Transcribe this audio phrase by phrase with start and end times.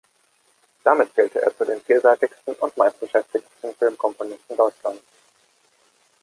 [0.83, 5.03] Damit zählte er zu den vielseitigsten und meistbeschäftigten Filmkomponisten Deutschlands.